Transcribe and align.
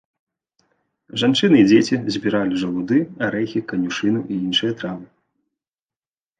Жанчыны 1.23 1.57
і 1.59 1.67
дзеці 1.69 1.95
збіралі 2.17 2.55
жалуды, 2.63 2.97
арэхі, 3.29 3.63
канюшыну 3.75 4.19
і 4.31 4.41
іншыя 4.49 4.71
травы. 4.83 5.05